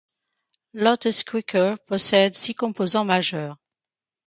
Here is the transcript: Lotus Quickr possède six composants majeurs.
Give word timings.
Lotus 0.73 1.21
Quickr 1.23 1.77
possède 1.85 2.33
six 2.33 2.55
composants 2.55 3.05
majeurs. 3.05 3.57